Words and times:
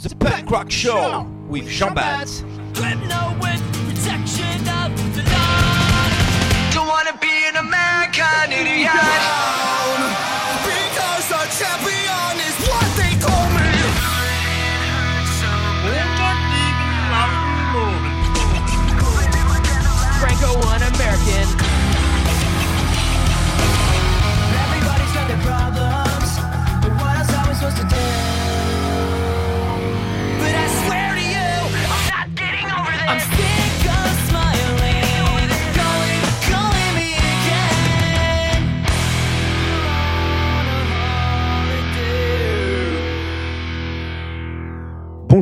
The 0.00 0.14
Punk 0.14 0.48
Rock 0.52 0.70
Show 0.70 1.26
with 1.48 1.68
Jean 1.68 1.92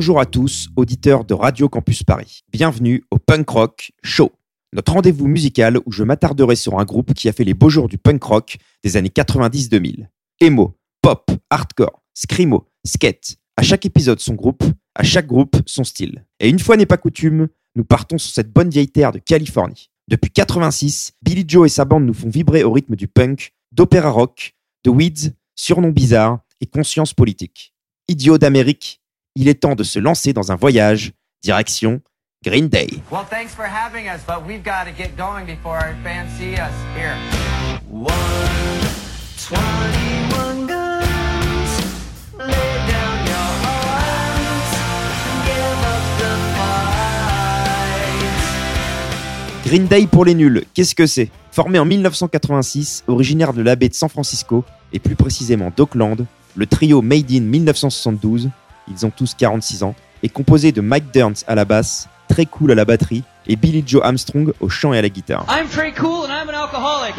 Bonjour 0.07 0.21
à 0.21 0.25
tous, 0.25 0.69
auditeurs 0.77 1.25
de 1.25 1.33
Radio 1.33 1.67
Campus 1.67 2.03
Paris. 2.03 2.39
Bienvenue 2.49 3.03
au 3.11 3.19
Punk 3.19 3.49
Rock 3.49 3.91
Show. 4.05 4.31
Notre 4.71 4.93
rendez-vous 4.93 5.27
musical 5.27 5.79
où 5.85 5.91
je 5.91 6.01
m'attarderai 6.05 6.55
sur 6.55 6.79
un 6.79 6.85
groupe 6.85 7.13
qui 7.13 7.27
a 7.27 7.33
fait 7.33 7.43
les 7.43 7.53
beaux 7.53 7.67
jours 7.67 7.89
du 7.89 7.97
punk 7.97 8.23
rock 8.23 8.55
des 8.85 8.95
années 8.95 9.09
90-2000. 9.09 10.07
Emo, 10.39 10.77
pop, 11.01 11.29
hardcore, 11.49 12.03
screamo, 12.13 12.69
skate. 12.85 13.35
À 13.57 13.63
chaque 13.63 13.85
épisode 13.85 14.21
son 14.21 14.35
groupe, 14.35 14.63
à 14.95 15.03
chaque 15.03 15.27
groupe 15.27 15.57
son 15.65 15.83
style. 15.83 16.25
Et 16.39 16.47
une 16.47 16.59
fois 16.59 16.77
n'est 16.77 16.85
pas 16.85 16.95
coutume, 16.95 17.49
nous 17.75 17.83
partons 17.83 18.17
sur 18.17 18.31
cette 18.33 18.53
bonne 18.53 18.69
vieille 18.69 18.87
terre 18.87 19.11
de 19.11 19.19
Californie. 19.19 19.91
Depuis 20.07 20.31
86, 20.31 21.15
Billy 21.21 21.43
Joe 21.45 21.65
et 21.65 21.69
sa 21.69 21.83
bande 21.83 22.05
nous 22.05 22.13
font 22.13 22.29
vibrer 22.29 22.63
au 22.63 22.71
rythme 22.71 22.95
du 22.95 23.09
punk, 23.09 23.51
d'opéra 23.73 24.09
rock, 24.09 24.55
de 24.85 24.89
weeds, 24.89 25.33
surnoms 25.53 25.91
bizarres 25.91 26.39
et 26.61 26.65
conscience 26.65 27.13
politique. 27.13 27.73
Idiot 28.07 28.37
d'Amérique, 28.37 29.01
il 29.37 29.47
est 29.47 29.61
temps 29.61 29.75
de 29.75 29.83
se 29.83 29.99
lancer 29.99 30.33
dans 30.33 30.51
un 30.51 30.55
voyage, 30.55 31.11
direction 31.43 32.01
Green 32.43 32.67
Day. 32.67 32.89
Well, 33.11 33.23
thanks 33.29 33.53
for 33.53 33.65
having 33.65 34.07
us, 34.07 34.21
but 34.27 34.43
we've 34.47 34.63
got 34.63 34.85
to 34.85 34.91
get 34.97 35.15
going 35.15 35.45
before 35.45 35.77
our 35.77 35.93
fans 36.03 36.29
see 36.39 36.55
us 36.55 36.73
here. 36.95 37.15
Twenty-one 39.47 40.65
guns, 40.67 41.69
lay 42.39 42.47
down 42.47 43.25
your 43.27 43.49
arms, 43.63 44.73
give 45.45 45.85
up 45.85 46.01
the 46.17 46.33
fight. 46.57 46.81
Green 49.65 49.85
Day 49.85 50.07
pour 50.07 50.25
les 50.25 50.33
nuls, 50.33 50.65
qu'est-ce 50.73 50.95
que 50.95 51.05
c'est? 51.05 51.29
Formé 51.51 51.77
en 51.77 51.85
1986, 51.85 53.03
originaire 53.07 53.53
de 53.53 53.61
la 53.61 53.75
baie 53.75 53.89
de 53.89 53.93
San 53.93 54.09
Francisco, 54.09 54.65
et 54.93 54.99
plus 54.99 55.15
précisément 55.15 55.71
d'Oakland, 55.75 56.25
le 56.55 56.65
trio 56.65 57.03
Made 57.03 57.31
in 57.31 57.41
1972, 57.41 58.49
ils 58.89 59.05
ont 59.05 59.09
tous 59.09 59.33
46 59.35 59.83
ans, 59.83 59.95
est 60.23 60.29
composé 60.29 60.71
de 60.71 60.81
Mike 60.81 61.11
Durnt 61.13 61.43
à 61.47 61.55
la 61.55 61.65
basse, 61.65 62.07
très 62.27 62.45
cool 62.45 62.71
à 62.71 62.75
la 62.75 62.85
batterie, 62.85 63.23
et 63.47 63.55
Billy 63.55 63.83
Joe 63.85 64.01
Armstrong 64.03 64.53
au 64.59 64.69
chant 64.69 64.93
et 64.93 64.97
à 64.97 65.01
la 65.01 65.09
guitare. 65.09 65.45
I'm 65.49 65.67
Trey 65.67 65.93
Cool 65.93 66.25
and 66.25 66.33
I'm 66.33 66.49
an 66.49 66.55
alcoholic. 66.55 67.15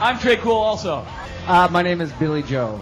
I'm 0.00 0.18
Trey 0.18 0.38
Cool 0.38 0.52
also. 0.52 1.02
Uh, 1.48 1.68
my 1.70 1.82
name 1.82 2.00
is 2.00 2.10
Billy 2.20 2.44
Joe. 2.48 2.78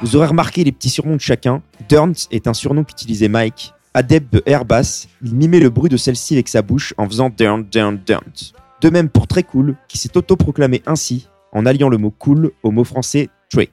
Vous 0.00 0.14
aurez 0.14 0.26
remarqué 0.26 0.62
les 0.62 0.72
petits 0.72 0.90
surnoms 0.90 1.16
de 1.16 1.20
chacun. 1.20 1.62
Durnt 1.88 2.28
est 2.30 2.46
un 2.46 2.54
surnom 2.54 2.84
qu'utilisait 2.84 3.28
Mike. 3.28 3.72
Adepte 3.94 4.32
de 4.32 4.42
air 4.46 4.64
bass, 4.64 5.08
il 5.24 5.34
mimait 5.34 5.60
le 5.60 5.70
bruit 5.70 5.88
de 5.88 5.96
celle-ci 5.96 6.34
avec 6.34 6.48
sa 6.48 6.62
bouche 6.62 6.94
en 6.98 7.08
faisant 7.08 7.30
Durnt, 7.30 7.64
Durnt, 7.68 7.98
Durnt. 8.06 8.52
De 8.80 8.90
même 8.90 9.08
pour 9.08 9.26
Très 9.26 9.42
Cool, 9.42 9.74
qui 9.88 9.98
s'est 9.98 10.16
autoproclamé 10.16 10.82
ainsi 10.86 11.26
en 11.52 11.66
alliant 11.66 11.88
le 11.88 11.98
mot 11.98 12.10
cool 12.10 12.52
au 12.62 12.70
mot 12.70 12.84
français 12.84 13.28
Trey. 13.50 13.70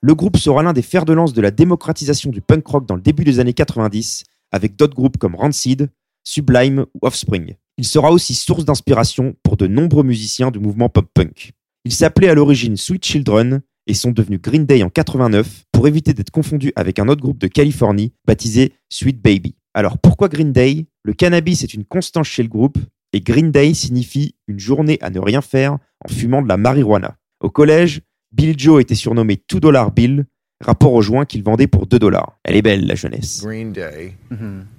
Le 0.00 0.14
groupe 0.14 0.36
sera 0.36 0.62
l'un 0.62 0.72
des 0.72 0.82
fers 0.82 1.04
de 1.04 1.12
lance 1.12 1.32
de 1.32 1.40
la 1.40 1.50
démocratisation 1.50 2.30
du 2.30 2.40
punk 2.40 2.66
rock 2.66 2.86
dans 2.86 2.94
le 2.94 3.00
début 3.00 3.24
des 3.24 3.40
années 3.40 3.52
90, 3.52 4.22
avec 4.52 4.76
d'autres 4.76 4.94
groupes 4.94 5.16
comme 5.16 5.34
Rancid, 5.34 5.90
Sublime 6.22 6.86
ou 6.94 6.98
Offspring. 7.02 7.54
Il 7.78 7.84
sera 7.84 8.12
aussi 8.12 8.34
source 8.34 8.64
d'inspiration 8.64 9.34
pour 9.42 9.56
de 9.56 9.66
nombreux 9.66 10.04
musiciens 10.04 10.52
du 10.52 10.60
mouvement 10.60 10.88
pop-punk. 10.88 11.52
Ils 11.84 11.92
s'appelaient 11.92 12.28
à 12.28 12.34
l'origine 12.34 12.76
Sweet 12.76 13.04
Children 13.04 13.62
et 13.88 13.94
sont 13.94 14.12
devenus 14.12 14.40
Green 14.40 14.66
Day 14.66 14.84
en 14.84 14.88
89 14.88 15.64
pour 15.72 15.88
éviter 15.88 16.14
d'être 16.14 16.30
confondus 16.30 16.72
avec 16.76 17.00
un 17.00 17.08
autre 17.08 17.22
groupe 17.22 17.38
de 17.38 17.48
Californie 17.48 18.12
baptisé 18.24 18.74
Sweet 18.90 19.20
Baby. 19.20 19.56
Alors 19.74 19.98
pourquoi 19.98 20.28
Green 20.28 20.52
Day? 20.52 20.86
Le 21.02 21.12
cannabis 21.12 21.64
est 21.64 21.74
une 21.74 21.84
constante 21.84 22.24
chez 22.24 22.42
le 22.44 22.48
groupe 22.48 22.78
et 23.12 23.20
Green 23.20 23.50
Day 23.50 23.74
signifie 23.74 24.36
une 24.46 24.60
journée 24.60 24.98
à 25.00 25.10
ne 25.10 25.18
rien 25.18 25.40
faire 25.40 25.78
en 26.04 26.08
fumant 26.08 26.42
de 26.42 26.48
la 26.48 26.56
marijuana. 26.56 27.16
Au 27.40 27.50
collège, 27.50 28.02
Bill 28.32 28.54
Joe 28.58 28.80
était 28.80 28.94
surnommé 28.94 29.42
2 29.50 29.58
Dollar 29.60 29.90
Bill, 29.90 30.26
rapport 30.64 30.92
au 30.92 31.00
joint 31.02 31.24
qu'il 31.24 31.42
vendait 31.42 31.66
pour 31.66 31.86
2 31.86 31.98
dollars. 31.98 32.38
Elle 32.44 32.56
est 32.56 32.62
belle 32.62 32.86
la 32.86 32.94
jeunesse. 32.94 33.40
Green 33.42 33.72
Day, 33.72 34.14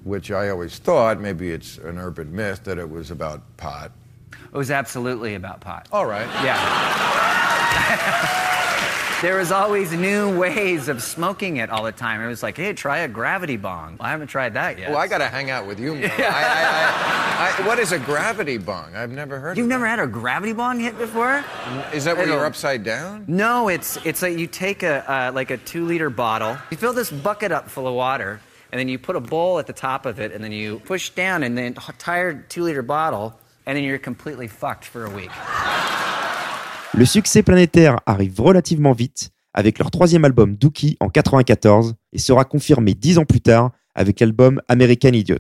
which 0.05 0.29
I 0.29 0.49
always 0.49 0.79
thought 0.79 1.19
maybe 1.19 1.49
it's 1.51 1.79
an 1.83 1.97
urban 1.97 2.25
myth 2.31 2.63
that 2.65 2.77
it 2.77 2.89
was 2.89 3.11
about 3.11 3.41
pot. 3.57 3.91
It 4.53 4.57
was 4.57 4.71
absolutely 4.71 5.35
about 5.35 5.61
pot. 5.61 5.87
All 5.91 6.05
right. 6.05 6.27
Yeah. 6.43 6.57
there 9.21 9.37
was 9.37 9.51
always 9.51 9.91
new 9.91 10.37
ways 10.39 10.87
of 10.87 11.03
smoking 11.03 11.57
it 11.57 11.69
all 11.69 11.83
the 11.83 11.91
time. 11.91 12.21
It 12.21 12.27
was 12.27 12.41
like, 12.41 12.55
hey, 12.57 12.71
try 12.73 12.99
a 12.99 13.07
gravity 13.07 13.57
bong. 13.57 13.97
I 13.99 14.11
haven't 14.11 14.27
tried 14.27 14.53
that 14.53 14.79
yet. 14.79 14.89
Well, 14.91 14.99
I 14.99 15.07
got 15.07 15.17
to 15.17 15.27
hang 15.27 15.49
out 15.49 15.67
with 15.67 15.79
you. 15.79 15.95
More. 15.95 16.05
I, 16.19 17.55
I, 17.59 17.63
I, 17.63 17.67
what 17.67 17.79
is 17.79 17.91
a 17.91 17.99
gravity 17.99 18.57
bong? 18.57 18.95
I've 18.95 19.11
never 19.11 19.39
heard. 19.39 19.57
You've 19.57 19.67
never 19.67 19.85
had 19.85 19.99
a 19.99 20.07
gravity 20.07 20.53
bong 20.53 20.79
hit 20.79 20.97
before? 20.97 21.43
Is 21.93 22.05
that 22.05 22.15
where 22.15 22.23
It'll- 22.23 22.35
you're 22.37 22.45
upside 22.45 22.83
down? 22.83 23.25
No, 23.27 23.67
it's 23.67 23.97
it's 24.05 24.21
like 24.21 24.37
you 24.37 24.47
take 24.47 24.83
a 24.83 25.09
uh, 25.11 25.31
like 25.33 25.51
a 25.51 25.57
two 25.57 25.85
liter 25.85 26.09
bottle, 26.09 26.57
you 26.71 26.77
fill 26.77 26.93
this 26.93 27.11
bucket 27.11 27.51
up 27.51 27.69
full 27.69 27.87
of 27.87 27.93
water, 27.93 28.39
and 28.71 28.79
then 28.79 28.87
you 28.87 28.97
put 28.97 29.15
a 29.15 29.19
bowl 29.19 29.59
at 29.59 29.67
the 29.67 29.73
top 29.73 30.05
of 30.05 30.19
it, 30.19 30.31
and 30.31 30.43
then 30.43 30.51
you 30.51 30.79
push 30.79 31.09
down 31.09 31.43
in 31.43 31.55
the 31.55 31.63
entire 31.63 32.33
two 32.49 32.63
liter 32.63 32.81
bottle, 32.81 33.37
and 33.65 33.75
then 33.75 33.83
you're 33.83 33.97
completely 33.99 34.47
fucked 34.47 34.85
for 34.85 35.05
a 35.05 35.09
week. 35.09 35.31
Le 36.95 37.05
succès 37.05 37.43
planétaire 37.43 37.99
arrive 38.07 38.41
relativement 38.41 38.93
vite 38.93 39.29
avec 39.53 39.77
leur 39.77 39.91
troisième 39.91 40.25
album 40.25 40.55
Dookie 40.55 40.97
en 40.99 41.09
94 41.09 41.93
et 42.13 42.17
sera 42.17 42.45
confirmé 42.45 42.95
dix 42.95 43.19
ans 43.19 43.25
plus 43.25 43.41
tard 43.41 43.71
avec 43.93 44.19
l'album 44.19 44.59
American 44.67 45.09
Idiot. 45.09 45.37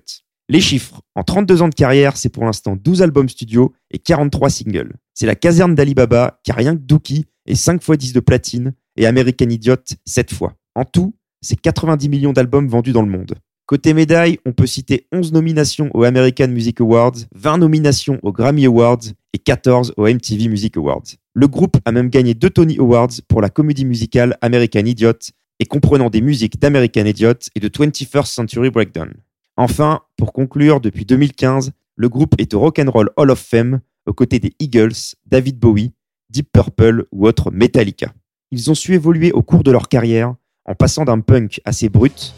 Les 0.47 0.61
chiffres, 0.61 1.01
en 1.15 1.23
32 1.23 1.61
ans 1.63 1.69
de 1.69 1.75
carrière, 1.75 2.17
c'est 2.17 2.29
pour 2.29 2.45
l'instant 2.45 2.75
12 2.75 3.01
albums 3.01 3.29
studio 3.29 3.73
et 3.89 3.97
43 3.97 4.49
singles. 4.49 4.93
C'est 5.15 5.25
la 5.25 5.35
caserne 5.35 5.73
d'Alibaba 5.73 6.39
qui 6.43 6.51
a 6.51 6.55
rien 6.55 6.75
que 6.75 6.81
Dookie 6.81 7.25
et 7.47 7.55
5 7.55 7.81
fois 7.81 7.97
10 7.97 8.13
de 8.13 8.19
platine 8.19 8.73
et 8.95 9.07
American 9.07 9.49
Idiot 9.49 9.75
7 10.05 10.33
fois. 10.33 10.53
En 10.75 10.85
tout, 10.85 11.15
c'est 11.41 11.59
90 11.59 12.09
millions 12.09 12.33
d'albums 12.33 12.67
vendus 12.67 12.93
dans 12.93 13.01
le 13.01 13.09
monde. 13.09 13.35
Côté 13.65 13.93
médaille, 13.93 14.39
on 14.45 14.51
peut 14.51 14.65
citer 14.65 15.07
11 15.11 15.31
nominations 15.33 15.89
aux 15.93 16.03
American 16.03 16.47
Music 16.47 16.81
Awards, 16.81 17.17
20 17.35 17.57
nominations 17.59 18.19
aux 18.23 18.31
Grammy 18.31 18.65
Awards 18.65 19.03
et 19.33 19.37
14 19.37 19.93
aux 19.97 20.07
MTV 20.07 20.47
Music 20.47 20.77
Awards. 20.77 21.03
Le 21.39 21.47
groupe 21.47 21.77
a 21.85 21.93
même 21.93 22.09
gagné 22.09 22.33
deux 22.33 22.49
Tony 22.49 22.79
Awards 22.79 23.21
pour 23.29 23.39
la 23.39 23.47
comédie 23.47 23.85
musicale 23.85 24.37
American 24.41 24.83
Idiot 24.83 25.13
et 25.59 25.65
comprenant 25.65 26.09
des 26.09 26.19
musiques 26.19 26.59
d'American 26.59 27.05
Idiot 27.05 27.31
et 27.55 27.61
de 27.61 27.69
21st 27.69 28.25
Century 28.25 28.69
Breakdown. 28.69 29.13
Enfin, 29.55 30.01
pour 30.17 30.33
conclure, 30.33 30.81
depuis 30.81 31.05
2015, 31.05 31.71
le 31.95 32.09
groupe 32.09 32.35
est 32.39 32.53
au 32.53 32.59
Rock'n'Roll 32.59 33.11
Hall 33.15 33.31
of 33.31 33.39
Fame 33.39 33.79
aux 34.05 34.11
côtés 34.11 34.39
des 34.39 34.51
Eagles, 34.59 35.15
David 35.27 35.57
Bowie, 35.57 35.93
Deep 36.29 36.49
Purple 36.51 37.05
ou 37.13 37.25
autres 37.25 37.51
Metallica. 37.51 38.11
Ils 38.51 38.69
ont 38.69 38.75
su 38.75 38.93
évoluer 38.93 39.31
au 39.31 39.41
cours 39.41 39.63
de 39.63 39.71
leur 39.71 39.87
carrière 39.87 40.35
en 40.65 40.75
passant 40.75 41.05
d'un 41.05 41.21
punk 41.21 41.61
assez 41.63 41.87
brut 41.87 42.35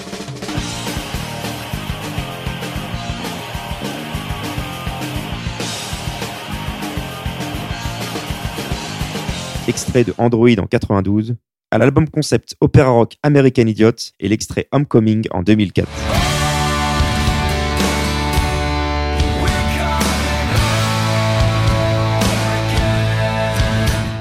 extrait 9.68 10.04
de 10.04 10.14
Android 10.18 10.50
en 10.58 10.66
92, 10.66 11.36
à 11.72 11.78
l'album 11.78 12.10
concept 12.10 12.56
opéra 12.60 12.90
rock 12.90 13.16
American 13.24 13.68
Idiot 13.68 13.92
et 14.20 14.28
l'extrait 14.28 14.68
Homecoming 14.72 15.28
en 15.32 15.44
2004. 15.44 15.88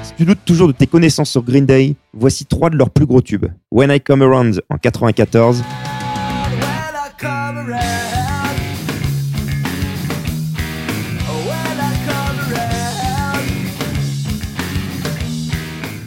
Si 0.03 0.13
tu 0.15 0.25
doutes 0.25 0.45
toujours 0.45 0.67
de 0.67 0.73
tes 0.73 0.87
connaissances 0.87 1.31
sur 1.31 1.43
Green 1.43 1.65
Day, 1.65 1.95
voici 2.13 2.45
trois 2.45 2.69
de 2.69 2.77
leurs 2.77 2.91
plus 2.91 3.05
gros 3.05 3.21
tubes. 3.21 3.47
When 3.71 3.91
I 3.91 3.99
Come 3.99 4.21
Around 4.21 4.61
en 4.69 4.77
94, 4.77 5.63
When 6.51 6.93
I 6.95 7.09
come 7.17 7.57
around, 7.57 8.20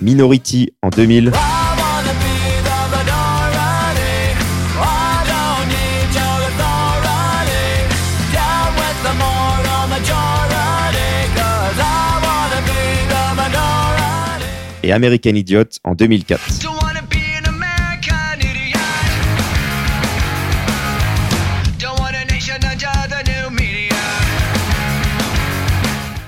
Minority 0.05 0.69
en 0.83 0.91
2000. 0.91 1.33
Et 14.83 14.93
American 14.93 15.35
Idiot 15.35 15.65
en 15.85 15.95
2004. 15.95 16.84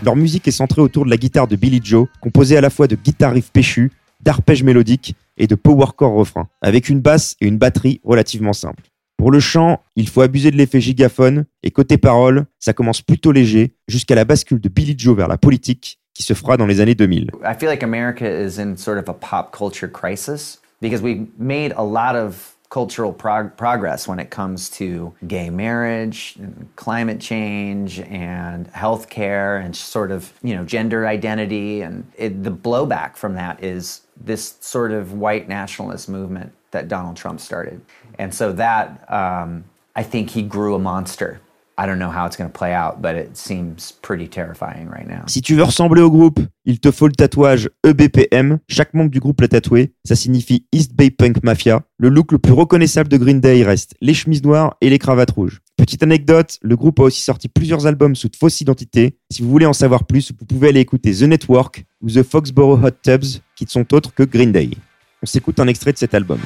Leur 0.06 0.14
musique 0.14 0.46
est 0.46 0.52
centrée 0.52 0.82
autour 0.82 1.04
de 1.04 1.10
la 1.10 1.16
guitare 1.16 1.48
de 1.48 1.56
Billy 1.56 1.80
Joe, 1.82 2.06
composée 2.20 2.56
à 2.56 2.60
la 2.60 2.70
fois 2.70 2.86
de 2.86 2.94
guitare 2.94 3.32
riff 3.32 3.50
péchu, 3.50 3.90
d'arpèges 4.20 4.62
mélodiques 4.62 5.16
et 5.36 5.48
de 5.48 5.56
powercore 5.56 6.12
refrain, 6.12 6.46
avec 6.62 6.88
une 6.88 7.00
basse 7.00 7.34
et 7.40 7.48
une 7.48 7.58
batterie 7.58 8.00
relativement 8.04 8.52
simples. 8.52 8.84
Pour 9.16 9.32
le 9.32 9.40
chant, 9.40 9.80
il 9.96 10.08
faut 10.08 10.20
abuser 10.20 10.52
de 10.52 10.56
l'effet 10.56 10.80
gigaphone, 10.80 11.46
et 11.64 11.72
côté 11.72 11.98
parole, 11.98 12.46
ça 12.60 12.72
commence 12.72 13.02
plutôt 13.02 13.32
léger, 13.32 13.74
jusqu'à 13.88 14.14
la 14.14 14.24
bascule 14.24 14.60
de 14.60 14.68
Billy 14.68 14.94
Joe 14.96 15.16
vers 15.16 15.26
la 15.26 15.38
politique, 15.38 15.98
qui 16.14 16.22
se 16.22 16.34
fera 16.34 16.56
dans 16.56 16.66
les 16.66 16.80
années 16.80 16.94
2000. 16.94 17.32
I 17.42 17.54
feel 17.58 17.68
like 17.68 17.82
America 17.82 18.24
is 18.24 18.60
in 18.60 18.76
sort 18.76 18.98
of 18.98 19.08
a 19.08 19.12
pop 19.12 19.50
culture 19.50 19.90
crisis 19.90 20.60
because 20.80 21.02
we 21.02 21.26
made 21.36 21.74
a 21.76 21.82
lot 21.82 22.14
of 22.14 22.55
cultural 22.76 23.10
prog- 23.10 23.56
progress 23.56 24.06
when 24.06 24.18
it 24.18 24.28
comes 24.28 24.68
to 24.68 25.14
gay 25.26 25.48
marriage, 25.48 26.36
and 26.38 26.68
climate 26.76 27.18
change, 27.18 28.00
and 28.00 28.70
healthcare, 28.74 29.64
and 29.64 29.74
sort 29.74 30.10
of 30.10 30.30
you 30.42 30.54
know 30.54 30.62
gender 30.62 31.06
identity, 31.06 31.80
and 31.80 32.04
it, 32.18 32.44
the 32.44 32.50
blowback 32.50 33.16
from 33.16 33.32
that 33.32 33.64
is 33.64 34.02
this 34.14 34.58
sort 34.60 34.92
of 34.92 35.14
white 35.14 35.48
nationalist 35.48 36.06
movement 36.06 36.52
that 36.72 36.86
Donald 36.86 37.16
Trump 37.16 37.40
started, 37.40 37.80
and 38.18 38.34
so 38.34 38.52
that 38.52 39.10
um, 39.10 39.64
I 39.94 40.02
think 40.02 40.28
he 40.28 40.42
grew 40.42 40.74
a 40.74 40.78
monster. 40.78 41.40
I 41.78 41.84
don't 41.84 41.98
know 41.98 42.10
how 42.10 42.26
it's 42.26 42.36
going 42.36 42.50
to 42.50 42.58
play 42.58 42.72
out, 42.72 43.02
but 43.02 43.16
it 43.16 43.36
seems 43.36 43.92
pretty 44.00 44.26
terrifying 44.28 44.88
right 44.88 45.06
now. 45.06 45.24
Si 45.26 45.42
tu 45.42 45.54
veux 45.54 45.62
ressembler 45.62 46.00
au 46.00 46.10
groupe, 46.10 46.40
il 46.64 46.80
te 46.80 46.90
faut 46.90 47.06
le 47.06 47.12
tatouage 47.12 47.68
EBPM. 47.84 48.60
Chaque 48.66 48.94
membre 48.94 49.10
du 49.10 49.20
groupe 49.20 49.42
l'a 49.42 49.48
tatoué. 49.48 49.92
Ça 50.04 50.16
signifie 50.16 50.66
East 50.72 50.94
Bay 50.94 51.10
Punk 51.10 51.42
Mafia. 51.42 51.82
Le 51.98 52.08
look 52.08 52.32
le 52.32 52.38
plus 52.38 52.54
reconnaissable 52.54 53.10
de 53.10 53.18
Green 53.18 53.40
Day 53.40 53.62
reste 53.62 53.94
les 54.00 54.14
chemises 54.14 54.42
noires 54.42 54.76
et 54.80 54.88
les 54.88 54.98
cravates 54.98 55.32
rouges. 55.32 55.60
Petite 55.76 56.02
anecdote, 56.02 56.58
le 56.62 56.76
groupe 56.76 56.98
a 57.00 57.02
aussi 57.02 57.20
sorti 57.20 57.48
plusieurs 57.48 57.86
albums 57.86 58.16
sous 58.16 58.30
de 58.30 58.36
fausses 58.36 58.62
identités. 58.62 59.18
Si 59.30 59.42
vous 59.42 59.50
voulez 59.50 59.66
en 59.66 59.74
savoir 59.74 60.04
plus, 60.04 60.32
vous 60.38 60.46
pouvez 60.46 60.68
aller 60.68 60.80
écouter 60.80 61.12
The 61.12 61.24
Network 61.24 61.84
ou 62.00 62.08
The 62.08 62.22
Foxborough 62.22 62.82
Hot 62.82 62.90
Tubs, 63.02 63.42
qui 63.54 63.66
ne 63.66 63.70
sont 63.70 63.92
autres 63.92 64.14
que 64.14 64.22
Green 64.22 64.50
Day. 64.50 64.70
On 65.22 65.26
s'écoute 65.26 65.60
un 65.60 65.66
extrait 65.66 65.92
de 65.92 65.98
cet 65.98 66.14
album. 66.14 66.38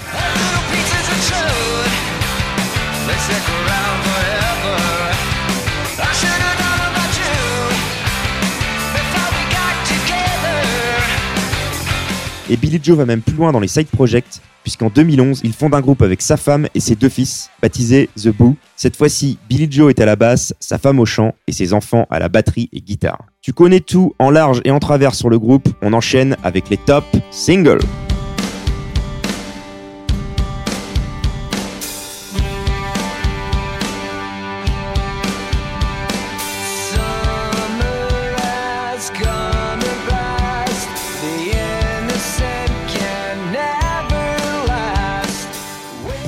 Et 12.50 12.56
Billy 12.56 12.80
Joe 12.82 12.96
va 12.96 13.06
même 13.06 13.22
plus 13.22 13.36
loin 13.36 13.52
dans 13.52 13.60
les 13.60 13.68
side 13.68 13.86
projects, 13.86 14.40
puisqu'en 14.64 14.88
2011, 14.88 15.42
il 15.44 15.52
fonde 15.52 15.72
un 15.72 15.80
groupe 15.80 16.02
avec 16.02 16.20
sa 16.20 16.36
femme 16.36 16.66
et 16.74 16.80
ses 16.80 16.96
deux 16.96 17.08
fils, 17.08 17.48
baptisé 17.62 18.10
The 18.20 18.30
Boo. 18.36 18.56
Cette 18.74 18.96
fois-ci, 18.96 19.38
Billy 19.48 19.70
Joe 19.70 19.90
est 19.90 20.00
à 20.00 20.04
la 20.04 20.16
basse, 20.16 20.52
sa 20.58 20.76
femme 20.76 20.98
au 20.98 21.06
chant 21.06 21.32
et 21.46 21.52
ses 21.52 21.72
enfants 21.72 22.08
à 22.10 22.18
la 22.18 22.28
batterie 22.28 22.68
et 22.72 22.80
guitare. 22.80 23.24
Tu 23.40 23.52
connais 23.52 23.78
tout 23.78 24.14
en 24.18 24.30
large 24.30 24.60
et 24.64 24.72
en 24.72 24.80
travers 24.80 25.14
sur 25.14 25.30
le 25.30 25.38
groupe, 25.38 25.68
on 25.80 25.92
enchaîne 25.92 26.36
avec 26.42 26.70
les 26.70 26.76
top 26.76 27.04
singles. 27.30 27.78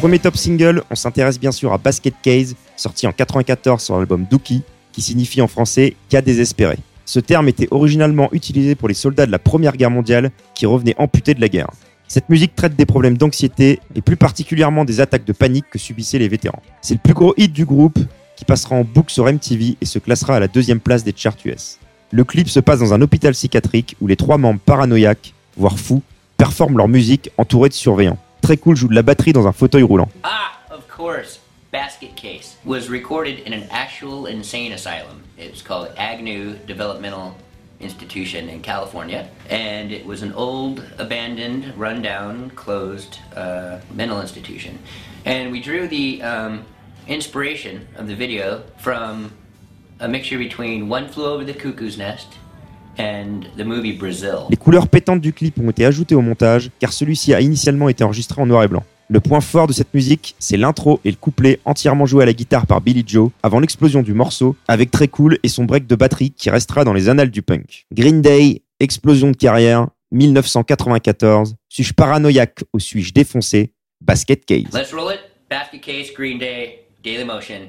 Premier 0.02 0.19
top 0.19 0.37
single, 0.37 0.82
on 0.90 0.96
s'intéresse 0.96 1.38
bien 1.38 1.52
sûr 1.52 1.72
à 1.72 1.78
Basket 1.78 2.12
Case, 2.22 2.56
sorti 2.75 3.06
en 3.06 3.12
94 3.12 3.81
sur 3.81 3.96
l'album 3.96 4.26
Dookie, 4.28 4.64
qui 4.90 5.00
signifie 5.00 5.40
en 5.40 5.46
français 5.46 5.94
cas 6.08 6.20
désespéré. 6.20 6.76
Ce 7.04 7.20
terme 7.20 7.46
était 7.46 7.69
originalement 7.70 8.28
utilisé 8.32 8.75
pour 8.75 8.88
les 8.88 8.94
soldats 8.94 9.26
de 9.26 9.31
la 9.31 9.38
Première 9.38 9.76
Guerre 9.76 9.93
mondiale 9.93 10.32
qui 10.56 10.66
revenaient 10.66 10.96
amputés 10.99 11.34
de 11.34 11.40
la 11.40 11.49
guerre. 11.49 11.70
Cette 12.08 12.28
musique 12.31 12.56
traite 12.56 12.75
des 12.75 12.84
problèmes 12.84 13.16
d'anxiété 13.16 13.78
et 13.94 14.00
plus 14.00 14.16
particulièrement 14.16 14.84
des 14.84 15.00
attaques 15.00 15.25
de 15.25 15.32
panique 15.32 15.66
que 15.70 15.78
subissaient 15.78 16.19
les 16.19 16.26
vétérans. 16.26 16.62
C'est 16.81 16.94
le 16.94 17.00
plus 17.00 17.14
gros 17.14 17.32
hit 17.37 17.52
du 17.52 17.64
groupe 17.64 18.00
qui 18.34 18.44
passera 18.44 18.75
en 18.75 18.82
boucle 18.82 19.12
sur 19.12 19.32
MTV 19.32 19.76
et 19.81 19.87
se 19.87 20.00
classera 20.00 20.34
à 20.34 20.40
la 20.40 20.49
deuxième 20.49 20.81
place 20.81 21.04
des 21.04 21.14
charts 21.16 21.37
US. 21.44 21.78
Le 22.10 22.25
clip 22.25 22.49
se 22.49 22.58
passe 22.58 22.81
dans 22.81 22.93
un 22.93 23.02
hôpital 23.02 23.34
psychiatrique 23.34 23.94
où 24.00 24.08
les 24.08 24.16
trois 24.16 24.37
membres 24.37 24.58
paranoïaques, 24.66 25.32
voire 25.56 25.78
fous, 25.78 26.02
performent 26.38 26.78
leur 26.78 26.88
musique 26.88 27.31
entourés 27.38 27.69
de 27.69 27.75
surveillants. 27.75 28.19
Très 28.52 28.58
cool 28.58 28.76
joue 28.76 28.88
de 28.88 28.94
la 28.94 29.00
batterie 29.00 29.32
dans 29.32 29.46
un 29.46 29.52
fauteuil 29.52 29.82
roulant. 29.82 30.10
Ah, 30.25 30.52
of 30.70 30.87
course. 30.87 31.40
Basket 31.70 32.14
Case 32.14 32.58
was 32.66 32.90
recorded 32.90 33.38
in 33.46 33.54
an 33.54 33.66
actual 33.70 34.26
insane 34.26 34.72
asylum. 34.72 35.22
It's 35.38 35.62
called 35.62 35.88
Agnew 35.96 36.58
Developmental 36.66 37.34
Institution 37.81 38.50
in 38.50 38.60
California, 38.60 39.26
and 39.49 39.90
it 39.90 40.04
was 40.04 40.22
an 40.22 40.34
old, 40.34 40.84
abandoned, 40.99 41.72
rundown, 41.78 42.50
closed 42.50 43.20
uh, 43.34 43.78
mental 43.94 44.20
institution. 44.20 44.78
And 45.25 45.50
we 45.50 45.62
drew 45.62 45.88
the 45.88 46.20
um, 46.20 46.66
inspiration 47.08 47.88
of 47.96 48.06
the 48.06 48.14
video 48.14 48.64
from 48.76 49.32
a 49.99 50.08
mixture 50.08 50.37
between 50.37 50.90
One 50.90 51.08
Flew 51.08 51.25
Over 51.25 51.44
the 51.44 51.54
Cuckoo's 51.54 51.96
Nest 51.96 52.37
Les 52.99 54.56
couleurs 54.56 54.89
pétantes 54.89 55.21
du 55.21 55.33
clip 55.33 55.59
ont 55.59 55.71
été 55.71 55.85
ajoutées 55.85 56.15
au 56.15 56.21
montage 56.21 56.71
car 56.79 56.93
celui-ci 56.93 57.35
a 57.35 57.41
initialement 57.41 57.89
été 57.89 58.05
enregistré 58.05 58.41
en 58.41 58.47
noir 58.47 58.62
et 58.62 58.69
blanc. 58.69 58.85
Le 59.09 59.21
point 59.21 59.41
fort 59.41 59.67
de 59.67 59.73
cette 59.73 59.93
musique, 59.93 60.35
c'est 60.39 60.56
l'intro 60.56 61.00
et 61.05 61.11
le 61.11 61.17
couplet 61.17 61.61
entièrement 61.65 62.06
joué 62.06 62.23
à 62.23 62.27
la 62.27 62.33
guitare 62.33 62.67
par 62.67 62.81
Billy 62.81 63.05
Joe 63.06 63.31
avant 63.43 63.61
l'explosion 63.61 64.03
du 64.03 64.15
morceau 64.15 64.56
avec 64.69 64.91
Très 64.91 65.09
Cool 65.09 65.39
et 65.43 65.49
son 65.49 65.65
break 65.65 65.87
de 65.87 65.94
batterie 65.97 66.31
qui 66.31 66.49
restera 66.49 66.85
dans 66.85 66.94
les 66.94 67.09
annales 67.09 67.31
du 67.31 67.43
punk. 67.43 67.87
Green 67.93 68.23
Day, 68.23 68.62
explosion 68.81 69.31
de 69.31 69.37
carrière, 69.37 69.88
1994, 70.12 71.56
suis-je 71.69 71.93
paranoïaque 71.93 72.65
ou 72.73 72.79
suis-je 72.79 73.12
défoncé? 73.12 73.73
Basket 74.00 74.45
Case. 74.45 74.73
Let's 74.73 74.93
roll 74.93 75.12
it. 75.12 75.21
Basket 75.50 75.81
Case, 75.83 76.12
Green 76.17 76.38
Day, 76.38 76.87
Daily 77.05 77.25
Motion, 77.25 77.69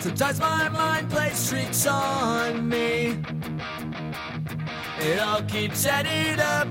Sometimes 0.00 0.40
my 0.40 0.68
mind 0.70 1.10
plays 1.10 1.50
tricks 1.50 1.86
on 1.86 2.66
me. 2.66 3.18
It 4.98 5.18
all 5.20 5.42
keeps 5.42 5.84
adding 5.84 6.40
up. 6.40 6.68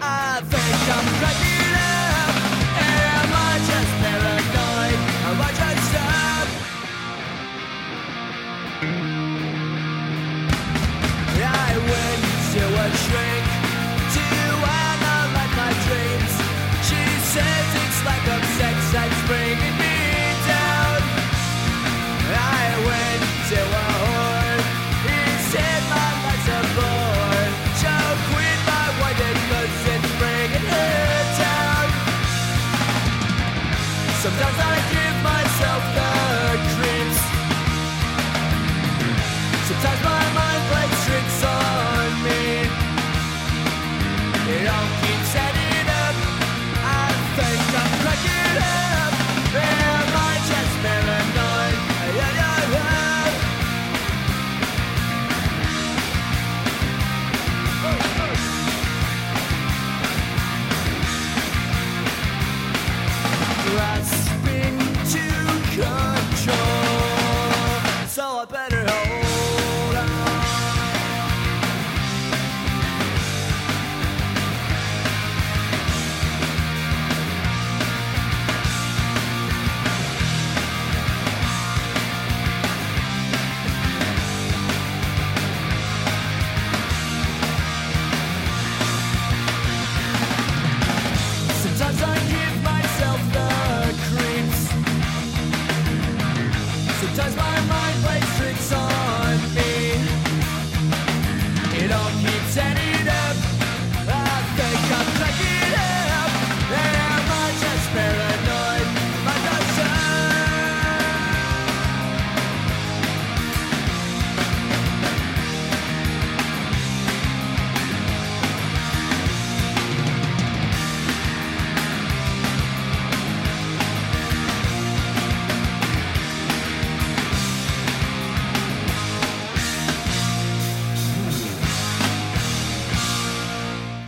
I 0.00 0.40
think 0.40 0.74
I'm 0.94 1.06
cracking 1.18 1.74
up. 1.74 2.34
Am 2.78 3.30
I 3.34 3.58
just 3.66 3.93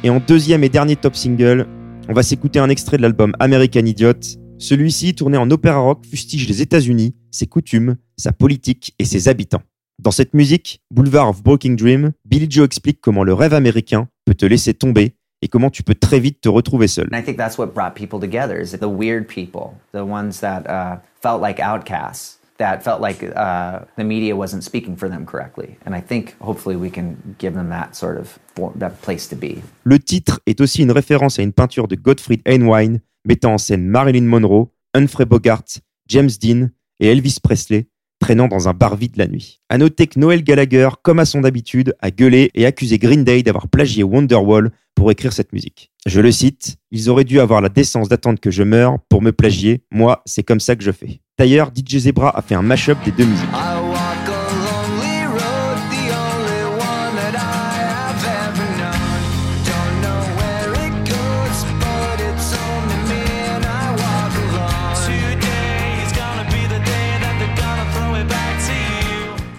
Et 0.06 0.08
en 0.08 0.20
deuxième 0.20 0.62
et 0.62 0.68
dernier 0.68 0.94
top 0.94 1.16
single, 1.16 1.66
on 2.08 2.12
va 2.12 2.22
s'écouter 2.22 2.60
un 2.60 2.68
extrait 2.68 2.96
de 2.96 3.02
l'album 3.02 3.32
American 3.40 3.84
Idiot. 3.84 4.12
Celui-ci, 4.56 5.16
tourné 5.16 5.36
en 5.36 5.50
opéra 5.50 5.78
rock, 5.78 6.06
fustige 6.06 6.46
les 6.46 6.62
États-Unis, 6.62 7.16
ses 7.32 7.48
coutumes, 7.48 7.96
sa 8.16 8.30
politique 8.30 8.94
et 9.00 9.04
ses 9.04 9.26
habitants. 9.26 9.62
Dans 9.98 10.12
cette 10.12 10.32
musique, 10.32 10.80
Boulevard 10.94 11.30
of 11.30 11.42
Broken 11.42 11.74
Dream, 11.74 12.12
Billy 12.24 12.46
Joe 12.48 12.66
explique 12.66 13.00
comment 13.00 13.24
le 13.24 13.34
rêve 13.34 13.52
américain 13.52 14.06
peut 14.24 14.34
te 14.34 14.46
laisser 14.46 14.74
tomber 14.74 15.16
et 15.42 15.48
comment 15.48 15.70
tu 15.70 15.82
peux 15.82 15.96
très 15.96 16.20
vite 16.20 16.40
te 16.40 16.48
retrouver 16.48 16.86
seul. 16.86 17.08
I 17.12 17.20
think 17.24 17.36
that's 17.36 17.58
what 17.58 17.74
brought 17.74 17.96
people 17.96 18.20
together 18.20 18.60
is 18.60 18.78
the 18.78 18.84
weird 18.84 19.26
people, 19.26 19.72
the 19.92 20.04
ones 20.08 20.38
that 20.40 20.68
uh, 20.68 21.00
felt 21.20 21.42
like 21.42 21.58
outcasts, 21.58 22.38
that 22.58 22.80
felt 22.82 23.00
like 23.00 23.22
uh, 23.22 23.80
the 23.96 24.04
media 24.04 24.34
wasn't 24.34 24.62
speaking 24.62 24.96
for 24.96 25.08
them 25.08 25.24
correctly. 25.24 25.76
And 25.86 25.94
I 25.94 26.00
think 26.00 26.36
hopefully 26.40 26.76
we 26.76 26.90
can 26.90 27.16
give 27.38 27.54
them 27.54 27.68
that 27.70 27.94
sort 27.94 28.18
of 28.18 28.38
that 28.78 29.00
place 29.02 29.28
to 29.28 29.36
be. 29.36 29.62
Le 29.84 29.98
titre 29.98 30.40
est 30.46 30.60
aussi 30.60 30.82
une 30.82 30.92
référence 30.92 31.38
à 31.38 31.42
une 31.42 31.52
peinture 31.52 31.88
de 31.88 31.96
Gottfried 31.96 32.42
Einwein 32.46 33.00
mettant 33.26 33.54
en 33.54 33.58
scène 33.58 33.86
Marilyn 33.86 34.24
Monroe, 34.24 34.70
Humphrey 34.94 35.26
Bogart, 35.26 35.64
James 36.08 36.30
Dean 36.40 36.70
et 37.00 37.10
Elvis 37.10 37.38
Presley 37.42 37.88
traînant 38.18 38.48
dans 38.48 38.68
un 38.68 38.72
bar 38.72 38.96
vide 38.96 39.16
la 39.16 39.26
nuit. 39.26 39.60
À 39.68 39.76
noter 39.76 40.06
que 40.06 40.18
Noel 40.18 40.42
Gallagher, 40.42 40.88
comme 41.02 41.18
à 41.18 41.26
son 41.26 41.44
habitude, 41.44 41.94
a 42.00 42.10
gueulé 42.10 42.50
et 42.54 42.64
accusé 42.64 42.98
Green 42.98 43.24
Day 43.24 43.42
d'avoir 43.42 43.68
plagié 43.68 44.02
Wonderwall 44.04 44.70
pour 44.94 45.10
écrire 45.10 45.32
cette 45.32 45.52
musique. 45.52 45.92
Je 46.06 46.20
le 46.20 46.30
cite, 46.30 46.76
ils 46.92 47.10
auraient 47.10 47.24
dû 47.24 47.40
avoir 47.40 47.60
la 47.60 47.68
décence 47.68 48.08
d'attendre 48.08 48.38
que 48.38 48.52
je 48.52 48.62
meure 48.62 49.00
pour 49.08 49.22
me 49.22 49.32
plagier. 49.32 49.82
Moi, 49.90 50.22
c'est 50.24 50.44
comme 50.44 50.60
ça 50.60 50.76
que 50.76 50.84
je 50.84 50.92
fais. 50.92 51.20
D'ailleurs, 51.36 51.72
DJ 51.74 51.98
Zebra 51.98 52.30
a 52.38 52.42
fait 52.42 52.54
un 52.54 52.62
mashup 52.62 52.96
des 53.04 53.10
deux 53.10 53.24
musiques. 53.24 53.44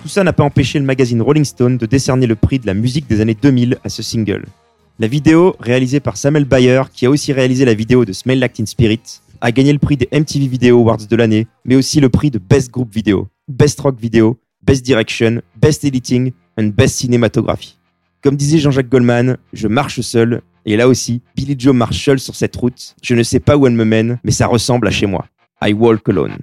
Tout 0.01 0.07
ça 0.07 0.23
n'a 0.23 0.31
pas 0.31 0.45
empêché 0.45 0.79
le 0.79 0.85
magazine 0.85 1.21
Rolling 1.21 1.43
Stone 1.43 1.77
de 1.77 1.85
décerner 1.85 2.25
le 2.25 2.37
prix 2.37 2.59
de 2.59 2.67
la 2.67 2.73
musique 2.73 3.09
des 3.09 3.19
années 3.19 3.37
2000 3.39 3.79
à 3.83 3.89
ce 3.89 4.01
single. 4.01 4.45
La 4.99 5.07
vidéo, 5.07 5.55
réalisée 5.59 5.99
par 5.99 6.17
Samuel 6.17 6.45
Bayer, 6.45 6.81
qui 6.91 7.05
a 7.05 7.11
aussi 7.11 7.31
réalisé 7.31 7.65
la 7.65 7.75
vidéo 7.75 8.03
de 8.03 8.13
Smell 8.13 8.39
Like 8.39 8.53
Teen 8.53 8.65
Spirit, 8.65 9.21
a 9.41 9.51
gagné 9.51 9.71
le 9.71 9.77
prix 9.77 9.95
des 9.95 10.09
MTV 10.11 10.47
Video 10.47 10.79
Awards 10.79 11.05
de 11.07 11.15
l'année, 11.15 11.45
mais 11.65 11.75
aussi 11.75 11.99
le 11.99 12.09
prix 12.09 12.31
de 12.31 12.39
Best 12.39 12.71
Group 12.71 12.91
Video, 12.91 13.27
Best 13.47 13.79
Rock 13.79 13.99
Video, 14.01 14.39
Best 14.63 14.83
Direction, 14.83 15.43
Best 15.55 15.85
Editing 15.85 16.31
and 16.57 16.71
Best 16.75 16.95
Cinematography. 16.95 17.77
Comme 18.23 18.35
disait 18.35 18.57
Jean-Jacques 18.57 18.89
Goldman, 18.89 19.37
je 19.53 19.67
marche 19.67 20.01
seul, 20.01 20.41
et 20.65 20.75
là 20.75 20.87
aussi, 20.87 21.21
Billy 21.35 21.55
Joe 21.59 21.75
marche 21.75 22.03
seul 22.03 22.19
sur 22.19 22.35
cette 22.35 22.55
route. 22.55 22.95
Je 23.03 23.13
ne 23.13 23.21
sais 23.21 23.39
pas 23.39 23.55
où 23.55 23.67
elle 23.67 23.73
me 23.73 23.85
mène, 23.85 24.17
mais 24.23 24.31
ça 24.31 24.47
ressemble 24.47 24.87
à 24.87 24.91
chez 24.91 25.05
moi. 25.05 25.27
I 25.61 25.73
walk 25.73 26.09
alone. 26.09 26.39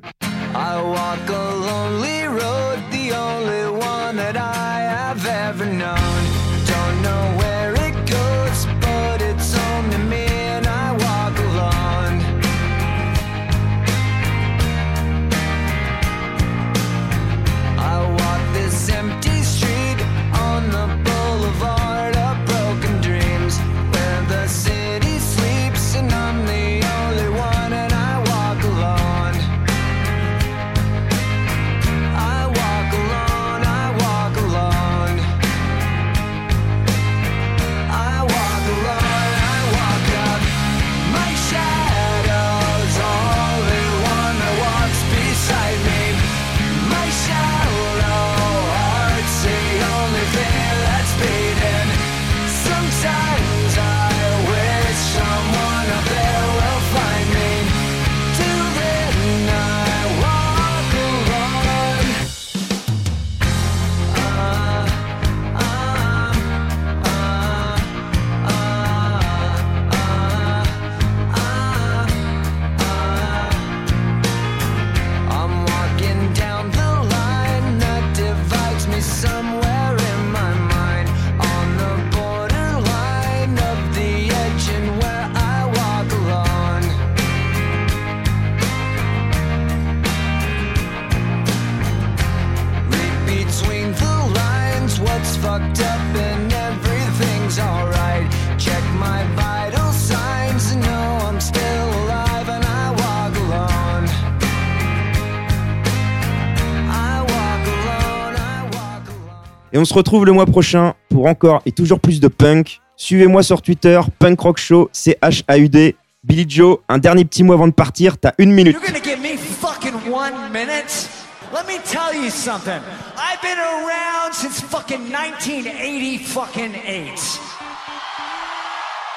Et 109.74 109.78
on 109.78 109.84
se 109.84 109.92
retrouve 109.92 110.24
le 110.24 110.30
mois 110.30 110.46
prochain 110.46 110.94
pour 111.08 111.26
encore 111.26 111.60
et 111.66 111.72
toujours 111.72 111.98
plus 111.98 112.20
de 112.20 112.28
punk. 112.28 112.80
Suivez-moi 112.96 113.42
sur 113.42 113.60
Twitter, 113.60 114.00
Punk 114.20 114.38
Rock 114.38 114.58
Show, 114.58 114.88
C-H-A-U-D. 114.92 115.96
Billy 116.22 116.46
Joe, 116.48 116.78
un 116.88 116.98
dernier 116.98 117.24
petit 117.24 117.42
mot 117.42 117.54
avant 117.54 117.66
de 117.66 117.72
partir, 117.72 118.16
t'as 118.16 118.34
une 118.38 118.52
minute. 118.52 118.74
You're 118.74 118.86
gonna 118.86 119.00
give 119.00 119.20
me 119.20 119.36
fucking 119.36 119.94
one 120.10 120.52
minute? 120.52 121.08
Let 121.52 121.66
me 121.66 121.80
tell 121.84 122.14
you 122.14 122.30
something. 122.30 122.80
I've 123.16 123.42
been 123.42 123.58
around 123.58 124.32
since 124.32 124.60
fucking 124.60 125.10
1980 125.10 126.18
fucking 126.18 126.74
eight. 126.86 127.40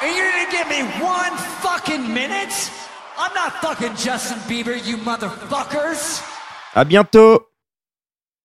And 0.01 0.09
you're 0.17 0.31
gonna 0.31 0.49
give 0.51 0.67
me 0.69 0.81
one 0.99 1.37
fucking 1.61 2.11
minute? 2.11 2.71
I'm 3.19 3.33
not 3.35 3.61
fucking 3.61 3.95
Justin 3.95 4.39
Bieber, 4.49 4.75
you 4.75 4.97
motherfuckers. 4.97 6.23
À 6.73 6.83
bientôt 6.83 7.43